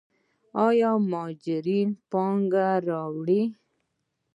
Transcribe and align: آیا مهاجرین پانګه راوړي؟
آیا 0.67 0.91
مهاجرین 1.09 1.89
پانګه 2.09 2.67
راوړي؟ 2.87 3.43